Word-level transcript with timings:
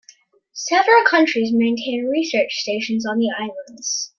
Several 0.53 1.03
countries 1.05 1.51
maintain 1.53 2.09
research 2.11 2.51
stations 2.55 3.05
on 3.05 3.19
the 3.19 3.29
islands. 3.37 4.09